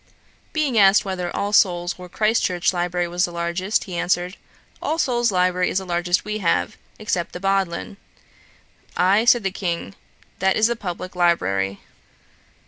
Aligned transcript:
Being 0.51 0.79
asked 0.79 1.05
whether 1.05 1.29
All 1.35 1.53
Souls 1.53 1.93
or 1.95 2.09
Christ 2.09 2.41
Church 2.41 2.73
library 2.73 3.07
was 3.07 3.25
the 3.25 3.31
largest, 3.31 3.83
he 3.83 3.95
answered, 3.95 4.35
'All 4.81 4.97
Souls 4.97 5.31
library 5.31 5.69
is 5.69 5.77
the 5.77 5.85
largest 5.85 6.25
we 6.25 6.39
have, 6.39 6.75
except 6.97 7.33
the 7.33 7.39
Bodleian.' 7.39 7.97
'Aye, 8.97 9.25
(said 9.25 9.43
the 9.43 9.51
King,) 9.51 9.93
that 10.39 10.55
is 10.55 10.65
the 10.65 10.75
publick 10.75 11.15
library.' 11.15 11.81